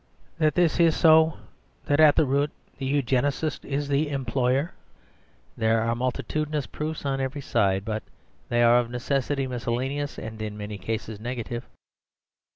That 0.39 0.55
this 0.55 0.79
is 0.79 0.95
so, 0.95 1.37
that 1.85 1.99
at 1.99 2.17
root 2.17 2.49
the 2.79 2.87
Eugenist 2.87 3.63
is 3.63 3.87
the 3.87 4.09
Employer, 4.09 4.73
there 5.55 5.79
are 5.81 5.93
multitudinous 5.93 6.65
proofs 6.65 7.05
on 7.05 7.21
every 7.21 7.41
side, 7.41 7.85
but 7.85 8.01
they 8.49 8.63
are 8.63 8.79
of 8.79 8.89
necessity 8.89 9.45
miscellaneous, 9.45 10.17
and 10.17 10.41
in 10.41 10.57
many 10.57 10.79
cases 10.79 11.19
negative. 11.19 11.65